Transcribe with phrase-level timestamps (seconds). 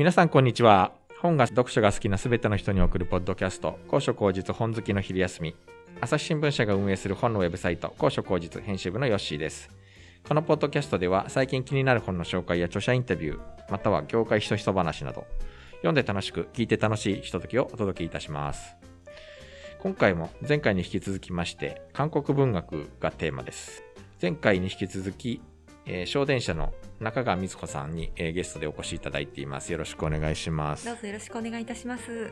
[0.00, 0.92] 皆さんこんにちは。
[1.20, 5.54] 本が読書が好きなすべての人に送るポッドキャスト、高所高実本好きの昼休み。
[6.00, 9.68] 朝日新聞社が運営する本のウェブサイト、高所高実編集部のヨッシーです。
[10.26, 13.38] このポッドキャストでは最近気になる本の紹介や著者インタビュー、
[13.70, 15.26] または業界ひそひそ話など、
[15.82, 18.76] 読んで楽しく、聞いて楽しいひとときをお届けいたします。
[19.80, 23.82] 今回も前回に引き続きまして、韓国文学がテーマです。
[24.22, 25.42] 前回に引き続き、
[25.92, 29.72] えー、小電車の中川瑞穂さんに、えーゲストでお越しいただいています。
[29.72, 30.96] よろしくお願いしますどう。
[30.96, 32.30] ぞよろしくお願いいたします。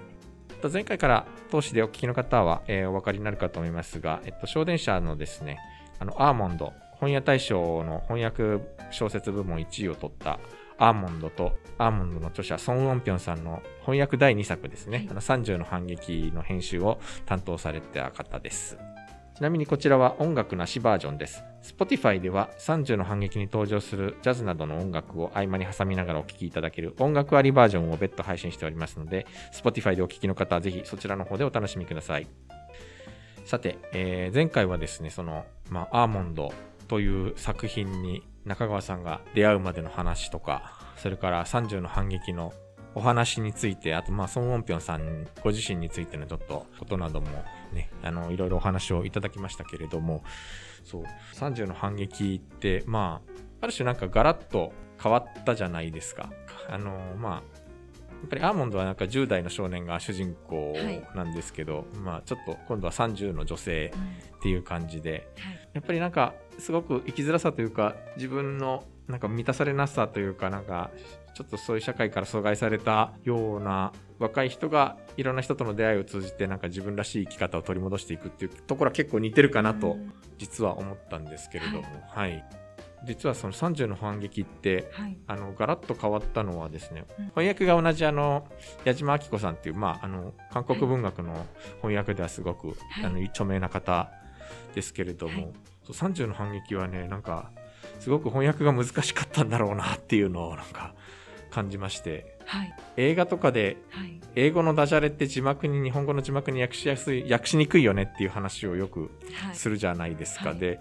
[0.62, 5.58] と前回から通しでお聞きの方は、えーお分かりになるかと思いますが、えっと、小電車のですね、
[5.98, 10.38] あの、アーモンド、本屋大賞の翻訳小説部門1位を取った
[10.78, 18.78] アーモンドと、アーモンドの著者、ソン・ウォンピョンさんの翻訳第2作ですね、はいあの30の反撃の編集を担当された方です。
[19.38, 21.44] ちなみにこちらは音楽なしバージョンです。
[21.62, 32.26] Spotify では30の反撃に登場するジャズなどの音楽を合間に挟みながらお聴きいただける音楽ありバージョンを別途配信しておりますので、Spotify でお聞きの方はぜひそちらの方でお楽しみください。
[33.44, 36.52] さて、えー前回はですね、その、まあ、アーモンド
[36.88, 42.52] という作品に中川さんが出会うまでの話とか、それから30の反撃の
[42.94, 47.28] お話について、あと、まあ、ソン・ウォンピョンさんご自身についてのちょっとことなども
[47.72, 50.22] ね、あの、いろいろお話をいただきましたけれども、
[50.84, 54.72] そう、30の反撃って、まあ、ある種なんかガラッと
[55.02, 56.30] 変わったじゃないですか。
[56.68, 57.32] あの、まあ、
[58.20, 60.74] やっぱりアーモンドはなんか10代の少年が主人公
[61.14, 63.92] なんですけど、まあちょっと今度は30の女性
[64.38, 65.68] っていう感じで、はい。
[65.74, 70.90] やっぱりなんかすごく生きづらさというか自分のなんか満たされなさというかなんか
[71.38, 80.12] ちょっとそういう社会から阻害されたような若い人がいろんな人との出会いを通じてなんか自分らしい生き方を取り戻していくっていうところは結構似てるかなとうん。
[80.36, 82.44] 実は思ったんですけれども、はい、
[83.04, 85.16] 実はその30の反撃ってはい。
[85.28, 87.24] あのガラッと変わったのはですね、うん。
[87.26, 88.48] 翻訳が同じあの
[88.84, 91.46] 矢島明子さんっていう、まあ、あの韓国文学の
[91.82, 93.04] 翻訳ではすごく、はい。
[93.04, 94.10] あの著名な方
[94.74, 95.52] ですけれども、はい。
[95.92, 97.52] そう30の反撃はねなんか
[98.00, 100.94] すごく翻訳が難しかったんだろうなっていうのをなんか
[101.50, 102.74] 感じましてはい。
[102.96, 104.20] 映画とかではい。
[104.34, 109.54] 英語のダジャレって字幕に日本語の字幕に訳しやすい訳しにくいよねっていう話をよくはい。
[109.54, 110.80] するじゃないですか、はいで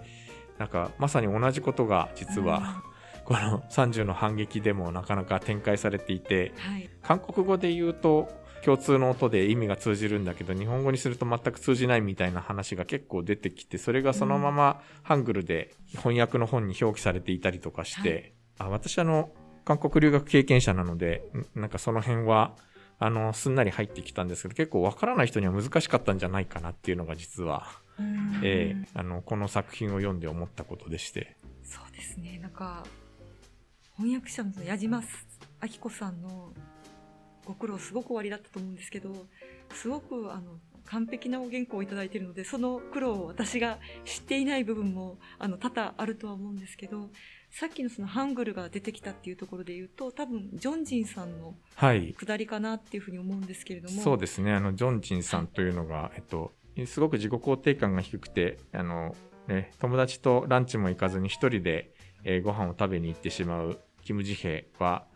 [0.58, 2.82] なんかまさに同じことが実は、
[3.24, 6.90] この30の反撃でもなかなか展開されていてうん、はい。
[7.00, 8.28] 韓国語で言うと
[8.64, 19.30] 共通の音で意味が通じるんだけど日本語にすると全く通じないみたいな話が結構出てきてそれがそのままハングルで翻訳の本に表記されていたりとかして、あ私あの
[19.68, 21.22] 韓国留学経験者なので
[21.54, 22.54] んなんかその辺は
[22.98, 27.66] あのすんなり入ってきたんですけど結構わからない人には難しかったんじゃないかなっていうのが実は、
[27.98, 31.36] うんええあのこの作品を読んで思ったことでして。
[31.64, 32.38] そうですね。
[32.40, 32.84] なんか、
[33.96, 35.02] 翻訳者の矢島
[35.62, 36.52] 明子さんの
[37.44, 39.26] ご苦労すごくおありだったと思うんですけど、
[39.74, 47.10] すごくあの、完璧なお原稿をいただいているので、その苦労を私が知っていない部分も、あの、多々あるとは思うんですけど、
[47.50, 54.02] さっきのそのハングルが出てきたっていうところで言うと、多分、ジョンジンさんのはい下りかなっていうふうに思うんですけれども。
[54.02, 54.52] そうですね。
[54.52, 56.52] あの、ジョンジンさんというのが、えっと、
[56.86, 59.16] すごく自己肯定感が低くて、あの、
[59.48, 61.92] ね、友達とランチも行かずに一人で、
[62.24, 65.06] えーご飯を食べに行ってしまうキム・ジヘは、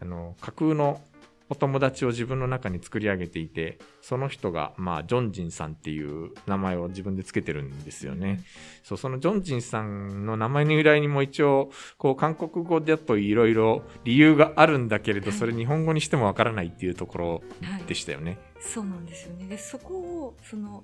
[0.00, 1.00] あの、架空の
[1.48, 8.42] お友達を自分の中に作り上げていて、その人が、まあ、ジョンジンさんっていう名前を自分でつけてるんですよね。
[8.82, 17.42] そう、そのジョンジンさんの名前の由来にも一応、こう、韓国語だといろいろ理由があるんだけれど、はいそれ日本語にしてもわからないっていうところ
[17.86, 18.38] でしたよね。
[18.58, 19.46] そうなんですよね。
[19.46, 20.82] で、そこを、その、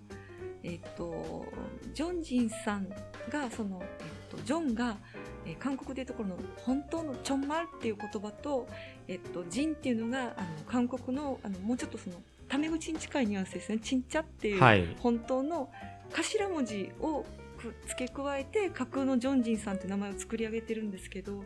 [0.62, 1.46] えっ、と、
[1.94, 2.88] ジョンジンさん
[3.30, 4.96] が、その、えっ、と、ジョンが、
[5.44, 8.68] えー韓国でいうところの本当のチョンマルっていう言葉と、
[9.08, 12.16] えっ、と、ジンっていうのが、あの、韓国の、あの、もうちょっとその、
[12.48, 13.78] タメ口に近いニュアンスですね。
[13.78, 15.70] チンチャっていう、はい本当の
[16.12, 17.24] 頭文字を
[17.62, 21.44] く付け加えて架空のジョンジンさんって名前を作り上げてるんですけど、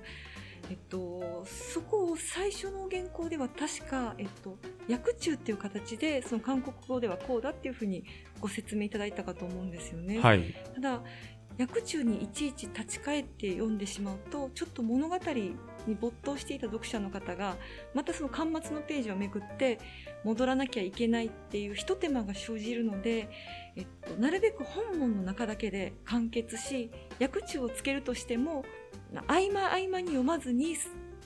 [0.71, 4.59] えっと、そこを最初の原稿では確か、えっと、
[4.91, 8.05] 訳中っていう形でその韓国語ではこうだっていうふうに
[8.41, 10.19] ご説明いただいたかと思うんですよね。
[10.19, 10.55] はい。
[10.75, 11.03] ただ
[11.59, 15.57] 訳中にいちいち立ち返って読んでしまうとちょっと物語に
[15.95, 17.57] 没頭していた読者の方が
[17.95, 19.79] またその巻末のページをめくって
[20.25, 23.31] 戻らなきゃいけないっていうひと手間が生じるので、
[23.77, 26.91] えっと、なるべく本文の中だけで完結し
[27.21, 28.65] 訳中をつけるとしても
[29.27, 30.77] 合間合間に読まずに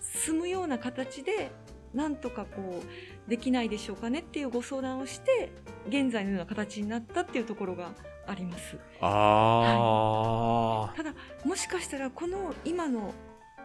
[0.00, 1.50] 済むような形で
[1.94, 5.53] なんとかこうできないでしょうかねっていうご相談をして
[5.88, 7.93] 現在のような形になったっていうところが
[8.27, 8.77] あります。
[9.00, 13.12] ああ、ただもしかしたらこの今の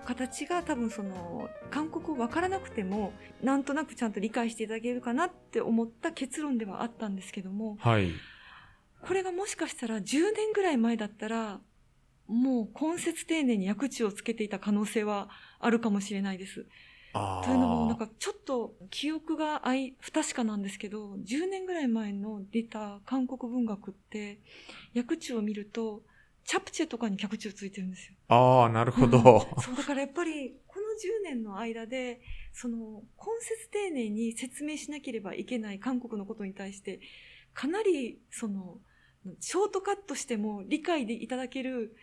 [0.06, 8.12] 形が多分その韓国語わからなくてもなんとなくちゃんと理解していただけるかなって思った結論ではあったんですけどもはい。
[9.02, 11.60] これがもしかしたら10年ぐらい前だったら
[12.28, 15.30] もう根節丁寧に薬地をつけていた可能性は
[15.60, 16.66] あるかもしれないです。
[17.14, 24.40] あというのもなんかちょっと記憶があい不確かなんですけど10年ぐらい前の出た韓国文学って
[24.94, 26.02] 薬地を見ると
[26.44, 28.16] チャプチェとかに脚地をついてるんですよ。
[28.28, 29.48] ああ、なるほど。
[29.60, 32.22] そうだからやっぱりこの10年の間で
[32.54, 37.00] その根節丁寧に説明しなければいけない韓国のことに対して
[37.54, 38.80] かなりその
[39.40, 41.96] ショートカットしても理解でいただける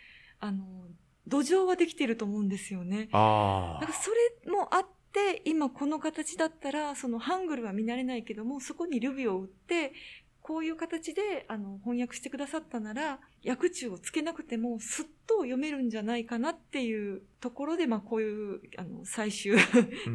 [0.43, 0.65] あの
[1.29, 3.09] 土壌はできていると思うんですよね。
[3.13, 4.11] あなんかそ
[4.45, 9.93] れもあって今この形だったらそのハングルは見慣れないけどもそこにルビを打って
[10.43, 19.59] こういう形であの翻訳してくださったなら訳中をつけなくてもすっと読めるんじゃないかなっていうところで、まあ、こういうあの最終あ。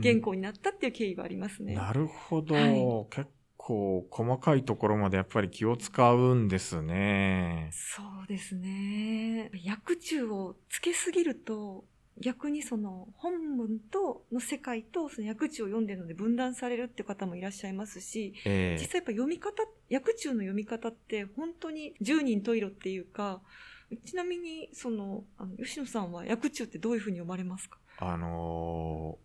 [0.03, 1.75] 原稿になったっていう経緯はありますね。
[1.75, 2.73] なるほど、はい
[3.09, 3.31] 結
[3.67, 7.69] 構細かいところまでやっぱり気を使うんですね。
[7.73, 9.51] そうですね。
[9.67, 11.83] 訳中をつけすぎると、
[12.19, 23.41] 逆にその本文との世界とその訳中を読んでるので分断されるって方もいらっしゃいますし、ええ実際やっぱ読み方、訳中の読み方って本当に十人十色っていうか、
[24.05, 27.77] ちなみにその、あの吉野さんは訳中ってどういうふうに読まれますか？
[27.99, 29.17] あの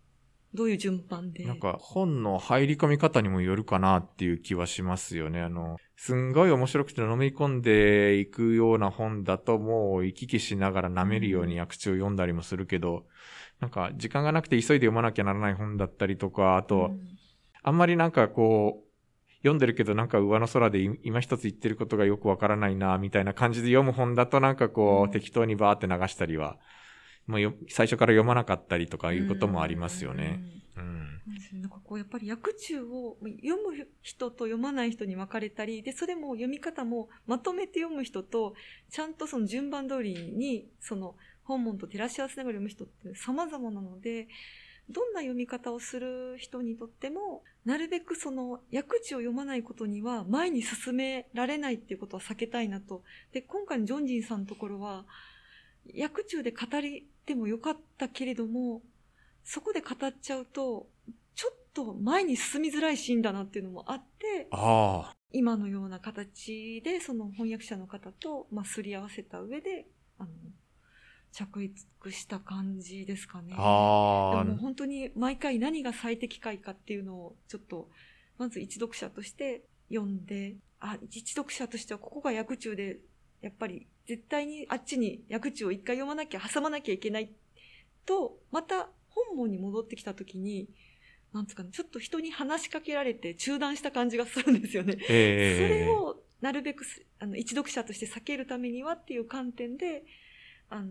[0.53, 1.43] どういう順番で？
[1.43, 5.41] ーなんか本の入り込み方にもよるかなっていう気はしますよね。
[5.41, 13.05] あの、すんごい面白くて飲み込んでいくような本だともう行き来しながら舐めるように訳中読んだりもするけど、
[13.59, 16.99] なんか時間がなくて急いで読まなきゃならない本だったりとか、あと、うん。
[17.63, 25.11] あんまりなんかこう、読んでるけどなんか上の空でい今一つ言ってることがよくわからないな、みたいな感じで読む本だとなんかこう、うん。
[25.11, 26.57] 適当にバーって流したりは、
[27.27, 30.41] もうよ最初から読まなかったりとかいうこともありますよね。
[30.77, 31.21] うん。
[31.61, 38.55] なんかこうやっぱり訳中を読む人と読まない人に分かれたりでそれも読み方もまとめて読む人と
[38.89, 44.27] ちゃんとその順番通りにその本文と照らし合わせながら読む人って様々なので
[44.89, 55.05] どんな読み方をする人にとってもなるべくその訳地を読まないことには前に進められないっていうことは避けたいなとで今回のジョンジンさんのところは
[55.99, 58.81] 訳中で語りてもよかったけれども
[59.43, 60.87] そこで語っちゃうと、
[61.35, 69.87] ちょっと前に進みづらいシーンだなっていうのもあって、ああ、今のような形で、その翻訳者の方と、まあ、すり合わせた上で、
[70.17, 70.29] あの、
[71.31, 73.49] 着陸した感じですかね。
[73.49, 77.89] であもあ、本当に毎回何が最適解かっていうのを、ちょっと、
[78.37, 82.99] まず一読者として読んで、あ、一読者としてはここが訳中で、
[83.41, 87.29] やっぱり絶対にあっちに訳中を一回読まなきゃ、挟まなきゃいけない
[88.05, 90.67] と、また本文に戻ってきた時に、
[91.33, 94.93] なんつうかね、ちょっと人に話しかけられて中断した感じがするんですよね。
[94.93, 100.03] そええれをなるべくすあの一読者として避けるためにはっていう観点で、
[100.69, 100.87] あの、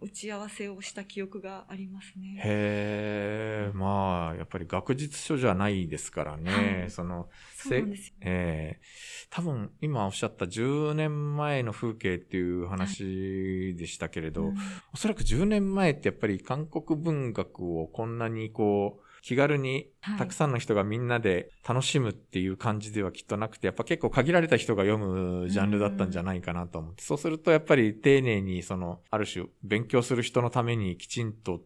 [0.00, 2.40] 打ち合わせをした記憶がありますね。
[2.42, 6.52] へえ、まあ、やっぱり学術書じゃないですからね。
[6.52, 8.14] はいその、そうなんですよ。
[8.22, 8.82] ええ
[9.30, 14.56] 多分今おっしゃった10年前の風景っていう話でしたけれど、うん
[14.92, 20.18] おそらく10年前ってやっぱり韓国文学をこんなにこう、気軽にはい。
[20.18, 31.62] たくさんの人がみんなで楽しむっていう感じではきっとなくて、やっぱ結構限られた人が読むジャンルだったんじゃないかなと思って、そうするとやっぱり丁寧にその、ある種勉強する人のためにきちんと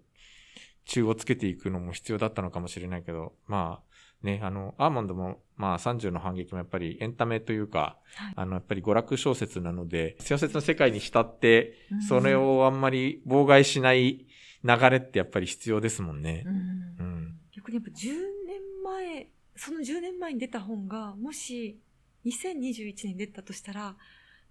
[0.84, 3.86] 中をつけていくのも必要だったのかもしれないけど、まあ、
[4.22, 8.32] ね、あの、アーモンドも、まあ、30の反撃もやっぱりエンタメというか、はい。
[8.36, 12.02] あの、やっぱり娯楽小説なので、小説の世界に浸って、うん。
[12.02, 14.26] それをあんまり妨害しない
[14.64, 16.44] 流れってやっぱり必要ですもんね。
[16.46, 16.50] う。
[16.50, 16.52] ん。
[16.52, 17.25] うん。
[17.66, 18.10] 逆にやっぱ10
[18.46, 21.80] 年前、その10年前に出た本が、もし
[22.24, 23.96] 2021年に出たとしたら、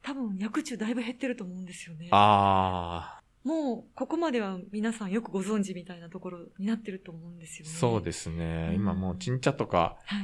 [0.01, 2.09] 多分訳中だいぶ減ってると思うんですよね。
[2.11, 7.77] あもう、ここまでは皆さんよくご存知みたいなところになってると思うんですあ、よね。
[7.77, 8.67] そうですね。
[8.69, 10.23] うん今もう、ちんちゃとか、は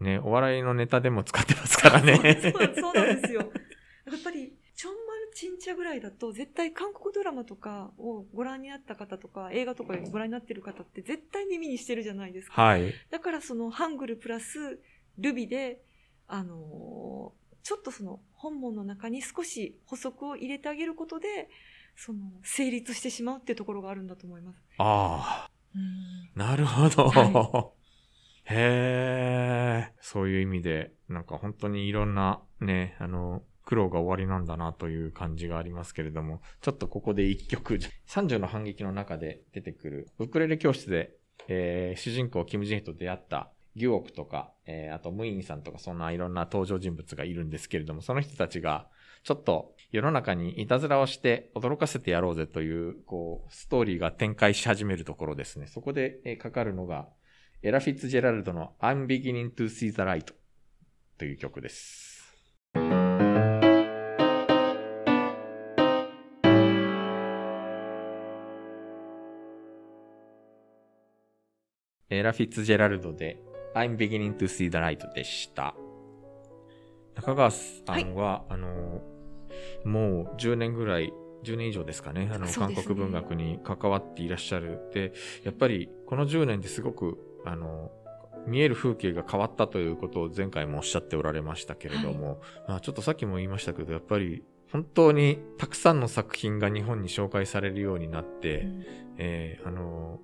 [0.00, 0.04] い。
[0.04, 2.16] ね、お笑いのネタでも使ってますからね。
[2.42, 3.52] そうそうなんですよ。
[4.04, 4.55] やっぱり、
[5.36, 12.62] ちょんちゃぐらいだと、絶対韓国ドラマとかをご覧になった方とか、映画とかご覧になってる方って絶対耳にしてるじゃないですか。
[12.62, 12.94] はい。
[13.10, 14.80] だからそのハングルプラス
[15.18, 15.82] ルビで、
[16.26, 21.48] あのーちょっとその本文の中に少し補足を入れてあげることで、
[21.96, 24.62] その成立してしまうっていうところがあるんだと思います。
[24.78, 27.08] ああ、うんなるほど。
[27.08, 27.72] は
[28.44, 41.16] へえ、そういう意味で、なんか本当にいろんなね、あの、苦労が終わりなんだなという感じがありますけれども、ちょっとここで一曲、 30の反撃の中で出てくる、ウクレレ教室で、
[41.48, 48.88] えー、主人公キム・ジンヒと出会ったギュオクとか、えー、あとムインさんとかそんないろんな登場人物がいるんですけれども、その人たちが、
[49.24, 55.66] ちょっと世の中にいたずらをして驚かせてやろうぜという、こう、ストーリーが展開し始めるところですね。
[55.66, 57.08] そこで、えー、かかるのが、
[57.62, 60.32] エラ・フィッツジェラルドの I'm beginning to see the light
[61.18, 62.36] という曲です。
[72.26, 73.40] ラ・フィッツジェラルドで
[73.74, 75.74] I'm beginning to see the light でした。
[77.14, 77.66] 中川さ
[77.98, 79.02] んは、はい、あの、
[79.84, 81.12] もう10年ぐらい、
[81.44, 84.80] 10年以上ですかね、あの、ね、韓国文学に関わっていらっしゃる。
[84.92, 85.12] で、
[85.44, 87.90] やっぱりこの10年ですごく、あの、
[88.46, 98.84] 見える風景が変わったということを前回もおっしゃっておられましたけれども、はい、まあちょっとさっきも言いましたけど、やっぱり本当にたくさんの作品が日本に紹介されるようになって、うん、
[99.18, 100.20] えー、あの、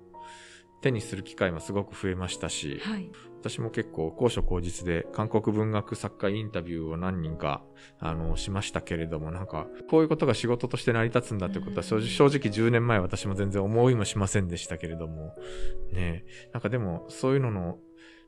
[0.83, 3.09] 手にする機会もすごく増えましたし、はい、
[3.39, 7.63] 私も結構高所高実で韓国文学作家インタビューを何人か
[7.99, 15.35] あのしましたけれどもなんかこういうことが仕事として成り立つんだってことは正直正直10年前私も全然思いもしませんでしたけれども
[15.91, 16.25] ね。
[16.51, 17.79] なんかでもそういうのの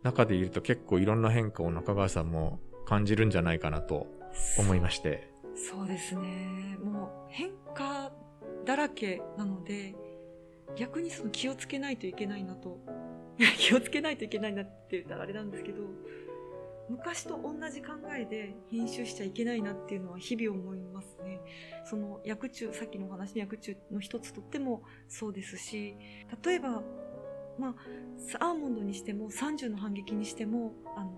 [0.04, 4.08] 中でいると結構いろんな変化を中川さんも感じるんじゃないかなと
[4.58, 5.32] 思いまして。
[5.56, 6.78] そうですね。
[6.84, 8.12] もう変化
[8.66, 9.96] だらけなので
[10.76, 12.80] 逆にその気をつけないといけないなと
[13.58, 15.84] 気をつけないといけないなって言ったらあれなんですけど
[16.90, 21.42] 昔と同じ考えで編集しちゃいけないなっていうのは日々思いますね。
[21.84, 25.96] その薬中、さっきのお話の薬中の一つとってもそうですし、
[26.44, 26.84] 例えば、
[27.58, 27.76] ま
[28.40, 31.12] あ、アーモンドにしても30の反撃にしても、あの、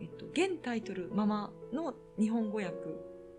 [0.00, 2.74] えっと、現タイトルままの日本語訳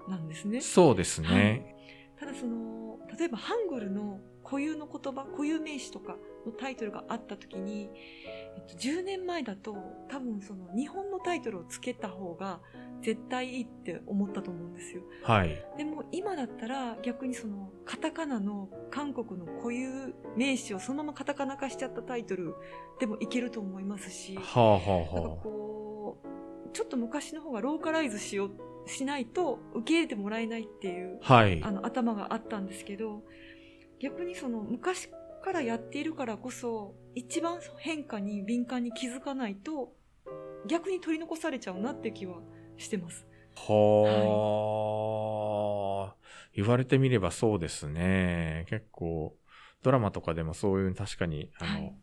[0.09, 0.59] なんですね。
[0.59, 1.27] そうですね。
[1.29, 1.75] はい、
[2.19, 7.89] ただその、例えばハングルの固有の言葉固有名詞とかのタイトルがあった時に、
[8.55, 9.75] えっと、10年前だと
[10.09, 12.61] 多分その日本のタイトルをつけた方が
[13.01, 15.01] 絶対いいって思ったと思うんですよ。
[15.23, 15.63] はい。
[15.77, 22.55] でも今だったら逆にそのカタカナの韓国の固有名詞をそのままカタカナ化しちゃったタイトル
[22.99, 26.27] でもいけると思いますし、はあはあはあ、なんかこう
[26.73, 33.23] ちょっと昔の方がローカライズしようしないと受け入れてもらえないっていう、はい、あの頭があったんですけど
[33.99, 35.09] 逆にその昔
[35.43, 39.93] からやっているからこそ一番変化に敏感に気づかないと
[40.67, 42.39] 逆に取り残されちゃうなって気は
[42.77, 43.25] してます。
[43.55, 43.73] は
[46.03, 46.15] あ、は
[46.53, 48.65] い、言われてみればそうですね。
[48.69, 49.35] 結構
[49.81, 51.95] ドラマとかでもそういう確かにあの、はい、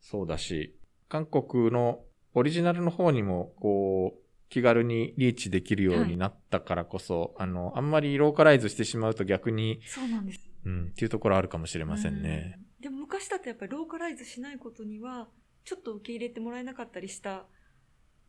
[0.00, 0.76] そうだし
[1.08, 2.00] 韓国の
[2.34, 10.47] オリジナルの方にもこう気軽にリーチできるようになったからこそ、はい、あの、あんまりローカライズしてしまうと逆に、そうなんです。
[10.64, 12.58] うん、っていうところあるかもしれませんね。
[12.80, 15.28] ん、でも昔だとやっぱりローカライズしないことには、
[15.64, 17.44] ちょっと受け入れてもらえなかったりした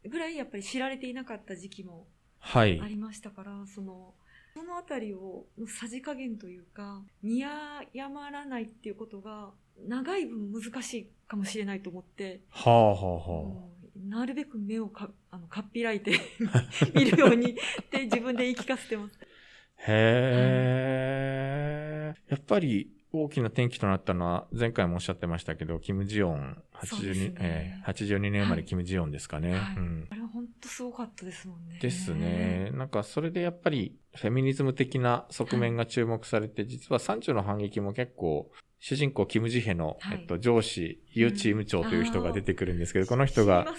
[0.08, 2.08] ぐらいやっぱり知られていなかった時期も
[2.42, 4.14] ありましたから、はい、その、
[4.54, 9.52] そのあたりを、のさじ加減というか、見誤らないっていうことが、
[9.88, 12.42] 長い分難しいかもしれないと思って。
[12.50, 13.80] はあはあはあ。
[13.96, 16.20] なるべく目をかあのかっぴらいて
[16.96, 17.56] 見るようにっ
[17.92, 19.20] て自分で言い聞かせてます。
[19.20, 21.79] へえ、
[22.28, 27.36] やっぱり大きな転機となったのは、前回もおっしゃってましたけど、キム・ジヨン、82, ね。
[27.40, 29.54] えー、82年生まれキム・ジヨンですかね。
[29.54, 29.78] はい。
[29.78, 31.80] うん、あれは本当すごかったですもんね。
[31.82, 32.72] ですね。
[32.74, 43.66] なんかそれでやっぱりフェミニズム的な側面が注目されて、はい、実は30の反撃も結構主人公、キム・ジヘの、はい、えっと、上司、ユーチーム長という人が出てくるんですけど、うん、この人が、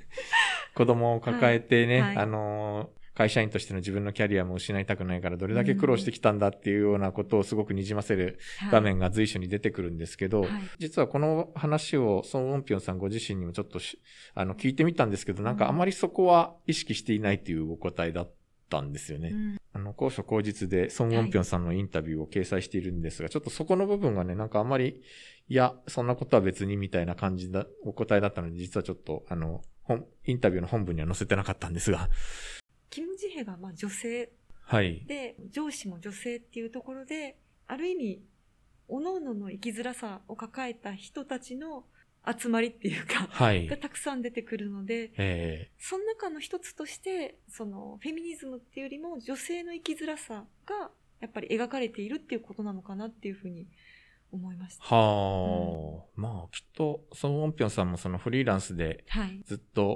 [0.74, 8.38] 子供を抱えてね、はい、あの会社員としての自分のキャリアも失いたくないから、どれだけ苦労してきたんだっていうようなことをすごくにじませる
[8.72, 13.78] 場面が随所に出てくるんですけど、はい、実はこの話をソン・ウォンピョンさんご自身にもちょっと
[14.34, 18.32] あの聞いてみたんですけど、なんかあまりそこは意識していないというお答えだっ
[18.68, 19.30] たんですよね。
[19.32, 25.02] うん、あの、高所高実でソン・ウォンピョンさんのインタビューを掲載しているんですが、はい、ちょっとそこの部分がね、なんかあまり、
[25.48, 29.62] いや、そんなことは別にみたいな感じだ、お答えだったので、実はちょっと、あの、
[30.24, 32.08] インタビューの本文には載せてなかったんですが。
[32.94, 34.30] キム・ジヘがまあ女性
[34.66, 35.04] はい。
[35.06, 37.36] で、上司も女性っていうところで、
[37.66, 38.22] ある意味、
[38.88, 41.84] 各々の生きづらさを抱えた人たちの
[42.26, 53.66] 集まりっていうか、はい、がたくさん出てくるので、えー、その中の一つとして、そのフェミニズムっていうよりも女性の生きづらさがやっぱり描かれているっていうことなのかなっていうふうに
[54.32, 54.84] 思いました。
[54.84, 59.04] はあ、うん、まあきっと、ソン・ウォンピョンさんもそのフリーランスで
[59.44, 59.88] ずっと、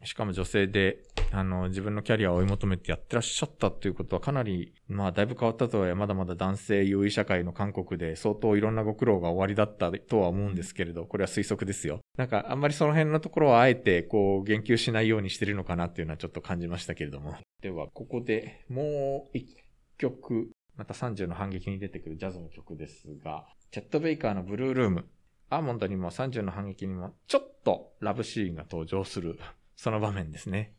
[0.00, 1.04] はい、しかも女性で、
[1.36, 11.98] あの、自分のキャリアを追い求めてやってらっしゃったということはかなり、まあ、だいぶ変わったとはいえ、まだまだ男性優位社会の韓国で相当いろんなご苦労が終わりだったとは思うんですけれど、これは推測ですよ。
[12.16, 17.34] なんか、あんまりその辺のところはあえて、こう、言及しないようにしてるのかなっていうのはちょっと感じましたけれども。
[17.60, 19.56] では、ここでもう一
[19.98, 25.08] 曲、また30の反撃に出てくるジャズの曲ですが、チェット・ベイカーのブルールーム、
[25.50, 29.38] アーモンドにも30の反撃にもちょっとラブシーンが登場する、
[29.74, 30.74] その場面ですね。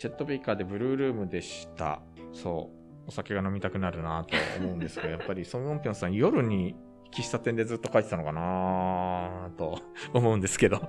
[0.00, 2.00] チェット・ベイカーでブルールームでした。
[2.32, 2.70] そ
[3.06, 3.08] う。
[3.08, 6.74] お酒が飲みたくなるなと思うんですが、 やっぱりソン・ウォンピョンさん夜に
[7.12, 9.78] 喫茶店でずっと書いてたのかなと
[10.14, 10.88] 思うんですけど、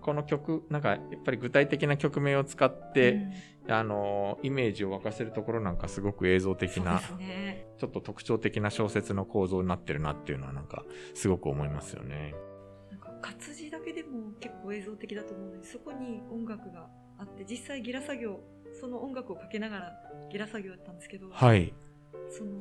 [0.00, 3.26] この曲、なんかやっぱり具体的な曲名を使って、
[3.68, 7.66] あの、イメージを沸かせるところなんかすごく映像的な、ね。
[7.76, 12.34] ちょっと特徴的な小説の構造になってるなっていうのはなんかすごく思いますよね。
[12.90, 18.40] なんか活字だけでも結構映像的だと思うのでそこに音楽があって実際ギラ作業
[18.80, 19.92] その音楽をかけながら
[20.30, 21.72] ギラ作業だったんですけど、はい。
[22.28, 22.52] その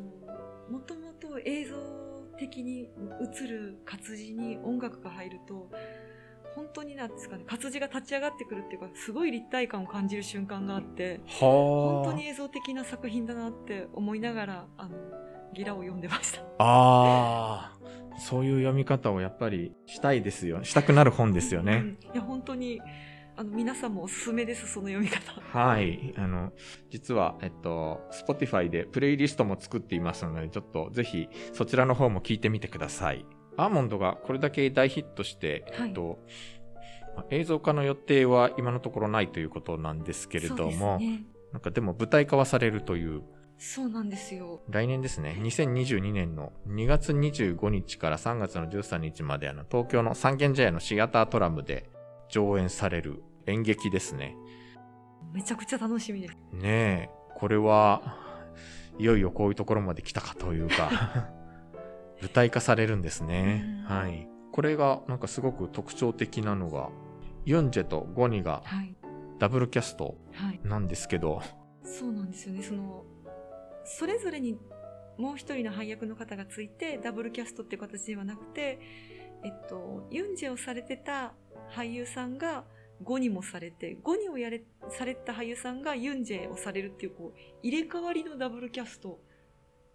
[0.69, 1.75] もともと映像
[2.37, 2.89] 的に
[3.21, 5.69] 映る活字に音楽が入ると
[6.55, 14.95] 本当になんですかね活字が立ち上がってくるっていうかすごい立体感を感じる瞬間があっては本当に映像的な作品だなって思いながらあの
[15.53, 16.41] ギラを読んでました。
[16.59, 20.63] ああ、そういう読み方をやっぱりしたいですよ。
[20.65, 21.75] したくなる本ですよね。
[21.75, 22.81] うんいや本当に
[23.37, 25.33] あの皆さんもおすすめですその読み方。
[25.41, 26.13] はい。
[26.17, 26.53] あの、
[26.89, 33.25] 実は、えっと、Spotify でプレイリストも作っていますので、ちょっとぜひそちらの方も聞いてみてください。
[33.57, 36.19] アーモンドがこれだけ大ヒットして、はいえっと、
[37.15, 43.23] まあ映像化の予定は今のところないということなんですけれども、ね、なんかでも舞台化はされるという、
[43.57, 44.61] そうなんですよ。
[44.69, 51.89] 来年ですね、2022年の2月25日から3月の13日まで、あの、東京の三軒茶屋のシアタートラムで
[52.35, 54.35] 上演される演劇ですね。
[55.33, 56.35] めちゃくちゃ楽しみです。
[56.51, 58.17] ねえ、これは、
[58.99, 61.31] いよいよこういうところまで来たかというか、
[62.21, 63.63] 舞台化されるんですね。
[63.87, 64.27] うんはい。
[64.51, 66.89] これがなんかすごく特徴的なのが、
[67.45, 68.93] ユンジェとゴニがはい。
[69.39, 70.59] ダブルキャストはい。
[70.63, 71.41] なんですけど、
[71.83, 72.63] そうなんですよね。
[72.63, 73.05] その、
[73.85, 74.57] それぞれに
[75.17, 78.79] もう一人の配役の方がついて、ダブルキャストっていう形ではなくて、
[79.43, 81.33] えっと、ユンジェをされてた
[81.71, 82.63] 俳優さんが
[83.03, 89.19] 5にもされて、5にをやれ、された俳優さんがユンジェをされるっていう、こう、入れ替わりのダブルキャスト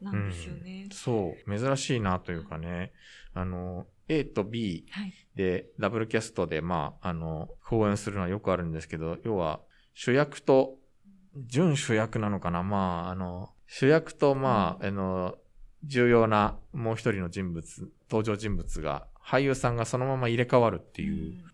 [0.00, 0.88] なんですよね。
[0.92, 2.92] そう、珍しいなというかね、
[3.34, 5.14] あの、A と B はい。
[5.36, 9.60] でダブルキャストで、まあ、あの、講演するのはよくあるんですけど、要は、
[9.94, 10.76] 主役と、
[11.46, 15.36] 準主役なのかなまあ、あの、主役と、まあ、あの、
[15.84, 21.44] 重要なもう一人の人物、登場人物が、俳優さんがそのまま入れ替わるっていう。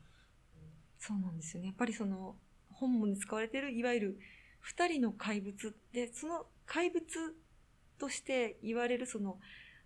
[1.06, 1.68] そうなんですよね。
[1.68, 2.34] やっぱりその
[2.72, 4.18] 本文に使われているいわゆる
[4.60, 7.04] 二人の怪物でその怪物
[7.98, 9.38] として言われるその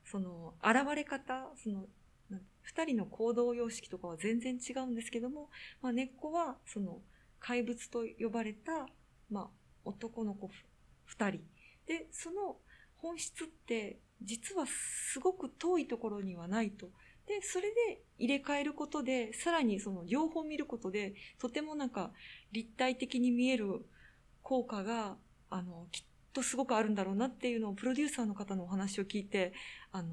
[0.05, 1.85] その現れ方その
[2.31, 5.51] なん二人の行動様式とかは全然違うんですけども、
[5.83, 7.01] まあ、根っこはその
[7.39, 8.87] 怪物と呼ばれた、
[9.31, 9.47] まあ、
[9.85, 10.53] 男の子ふ
[11.05, 11.41] 二人
[11.87, 12.57] でその
[12.97, 16.89] 本質って実はすごく遠いところにはないと。
[17.31, 22.11] で、それで入れ替えることで、さらにその両方見ることで、とてもなんか
[22.51, 23.87] 立体的に見える
[24.43, 25.17] 効果が、
[25.49, 29.53] あの、きっとすごくあるんだろうなっていうのをプロデューサーの方のお話を聞いて、
[29.93, 30.09] あの、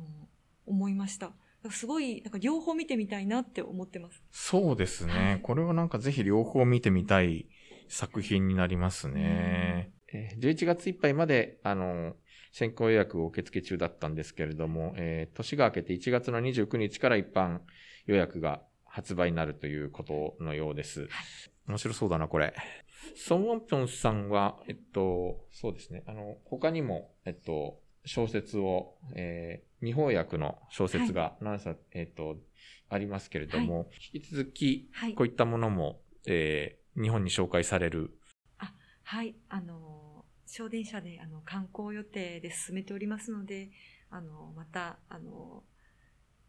[0.68, 1.32] 思いました。
[1.72, 4.22] すごい、なんか両方見てみたいなって思ってます。
[4.32, 5.14] そうですね。
[5.14, 7.48] はいこれはなんかぜひ両方見てみたい
[7.90, 9.92] 作品になりますね。
[10.14, 12.16] えー11月いっぱいまで、あの、
[12.58, 17.60] 先行予約を受付中だったんですけれども、えー年が明けて1月の29日から一般
[18.08, 21.08] 予約が発売になるということのようです。
[21.68, 22.56] 面白そうだな、これ。
[23.16, 32.38] ソン・ウォンピョンさんは、えっと、そうですね、あの、他にも、えっと、小説を、えー、日本訳の小説が何冊、えっと、
[32.90, 38.18] ありますけれども、引き続き、はいこういったものも、えー、日本に紹介される。
[39.04, 40.07] はい、あの、
[40.48, 43.70] 小電車であの観光予定で進めておりますので、
[44.10, 45.64] あの、また、あの、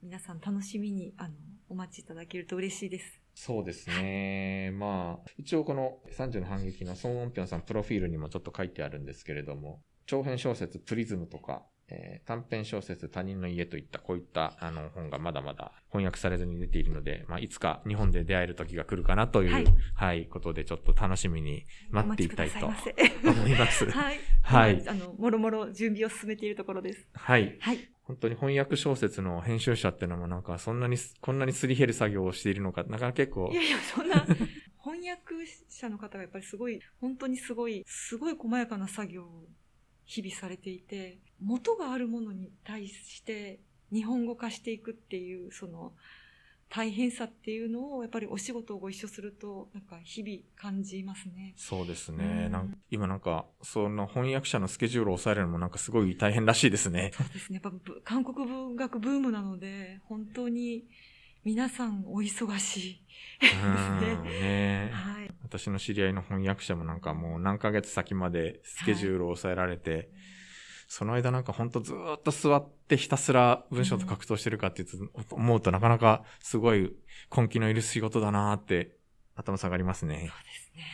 [0.02, 1.34] 皆さん楽しみに、あの、
[1.68, 3.20] お待ちいただけると嬉しいです。
[3.34, 4.70] そうですね。
[4.72, 22.74] まあ、一応この30の反撃のソン・ウォンピョンさんプロフィールにもちょっと書いてあるんですけれども、長編小説プリズムとか、えー短編小説他人の家といったこういったあの本がまだまだ翻訳されずに出ているので、まあ、いつか日本で出会える時が来るかなという、ははいい、ことでちょっと楽しみに待っていたいと思
[23.46, 23.86] います。
[23.90, 24.18] はい。
[24.42, 27.06] はい今あの、もろもろ準備を進めているところです。
[27.14, 27.56] はい。
[27.60, 27.78] はい。
[28.02, 34.24] 本当に翻訳小説の編集者っていうのもなんかそんなに、こんなにすり減る作業をしているのか、なかなか結構いやいや、そんな、
[34.82, 35.34] 翻訳
[35.68, 39.48] 者の方がやっぱりすごい、本当にすごい、すごい細やかな作業を
[40.08, 43.60] 日々されていて、元があるものに対して
[43.92, 45.92] 日本語化していくっていう、その、
[46.70, 51.54] 大変さっていうのを、やっぱりお仕事をご一緒すると、なんか日々感じますね。
[51.56, 52.48] そうですうね。
[52.48, 57.12] んなんか今なんか、その翻訳者のスケジュールを抑えるのもなんかすごい大変らしいですね。
[57.14, 57.60] そうですね。
[57.62, 60.84] やっぱぶ韓国文学ブームなので、本当に
[61.44, 63.02] 皆さんお忙しい
[63.54, 63.72] うん。
[63.72, 64.30] ですね。
[64.40, 65.17] ねはい。
[65.48, 70.10] 私の知り合いの翻訳者もなんかもう何ヶ月先までスケジュールを抑えられて、
[70.88, 74.84] その間なんかほんとずーっと座ってひたすら文章と格闘してるかって
[75.30, 76.94] 思うとなかなかすごい
[77.34, 78.96] 根気のいる仕事だなーって
[79.36, 80.16] 頭下がりますね。
[80.16, 80.84] そうですね。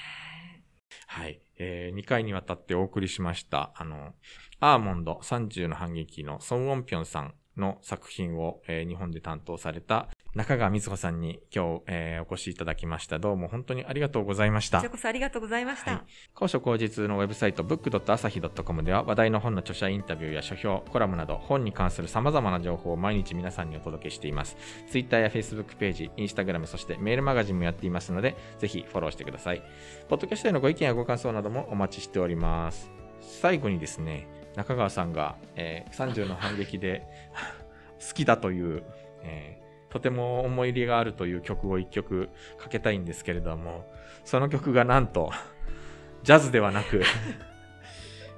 [1.07, 1.41] はい。
[1.59, 4.15] えー、2回にわたってお送りしました、あの、
[4.61, 13.21] アーモンド30の反撃のソン・オンピョンさんの作品を、えー日本で担当された中川瑞穂さんに今日、えーお越しいただきました。
[13.21, 14.91] どうも本当にありがとうございましたこちら。
[14.91, 15.93] こそありがとうございました。
[15.93, 16.01] はい
[16.35, 24.57] 高所口実のウェブサイト book.asahi.com では話題の本の著者インタビューや書評、コラムなど本に関する様々な情報を毎日皆さんにお届けしています。
[24.91, 29.63] Twitter や Facebook ページ、Instagram、そしてメールマガジンもやっていますので、ぜひフォローしてください。
[30.09, 32.91] ポッドキャストへのご意見やご感想などもお待ちしております。
[33.21, 37.07] 最後にですね、中川さんが、えー30の反撃で
[38.09, 38.83] 好きだという、
[39.23, 39.64] えー
[39.95, 42.29] とても思い入れがあるという曲を一曲
[42.59, 43.89] かけたいんですけれども、
[44.25, 45.31] その曲がなんと、
[46.25, 47.05] ジャズではなく、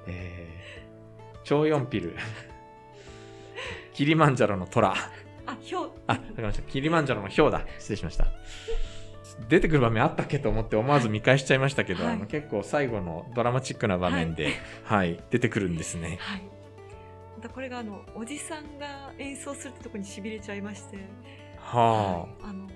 [0.05, 2.15] えー、超四ピル、
[3.91, 4.93] キリマンジャロの虎、
[5.47, 5.91] あ、ひょう。
[6.05, 6.61] あ、わかりました。
[6.61, 7.65] キリマンジャロのヒョウだ。
[7.79, 8.27] 失礼しました。
[9.49, 14.51] 出てくる場面あったっけと思って思わず見返しちゃいましたけど、はいあの結構最後のドラマチックな場面で、
[14.83, 16.19] はい、出てくるんですね。
[16.21, 16.43] はい。
[17.35, 20.97] またこれがあの、おじさんが演奏するってとこに痺れちゃいまして。
[21.67, 22.53] はあ。
[22.53, 22.67] の、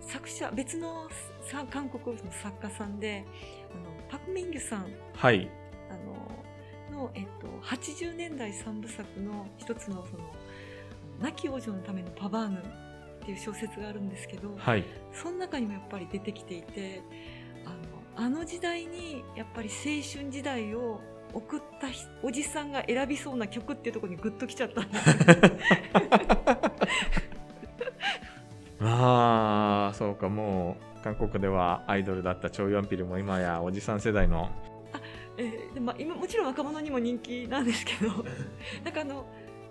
[0.00, 1.08] 作者、別の
[1.42, 3.24] さ韓国の作家さんで、
[3.72, 4.80] あの、パク・ミンギュさん。
[4.80, 5.50] あ、はい、
[5.90, 6.18] あの
[6.98, 10.24] の、えっと、80年代三部作の一つのその
[11.20, 12.62] 亡き王女のためのパバーヌっ
[13.24, 17.02] ていう小説があるんですけど、はい、その中にもやっぱり出てきていて
[17.64, 17.70] あ
[18.20, 21.00] のあの時代にやっぱり青春時代を
[21.34, 25.10] 送ったひおじさんが選びそうな曲っていうところにグッときちゃったんです
[28.80, 34.50] よまあ、そうか、もう、韓国ではアイドルだったチョ・ヨンピルも今やおじさん世代の、
[35.36, 38.10] えーでまあ、今もちろん若者にも人気なんですけど
[38.84, 39.24] なんかあの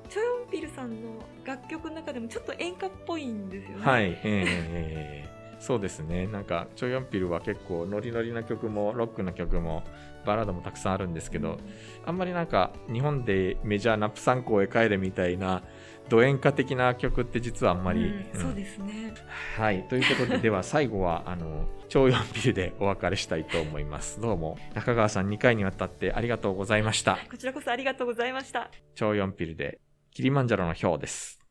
[0.09, 3.85] チョヨンピルさんの楽曲の中でもちょっと演歌っぽいんですよね。
[3.85, 6.27] はい、えーえーそうですね。
[6.27, 9.83] なんか、チョ・ヨンピルは結構ノリノリな曲も、ロックの曲も、
[10.25, 11.57] バラードもたくさんあるんですけど、
[12.05, 15.63] あんまりなんか、日本でメジャーなプサンコへ帰れみたいな、
[16.09, 19.13] ド演歌的な曲って実はあんまり、うんうんそうですね。
[19.55, 19.87] はい。
[19.87, 24.19] ということで、では 最後は、あの、超四ビルでお別れしたいと思います。
[24.21, 27.17] どうも、中川さん2回にわたってありがとうございました。
[27.29, 28.69] こちらこそありがとうございました。
[28.95, 29.79] 超四ピルで、
[30.11, 31.46] キリマンジャロの表です。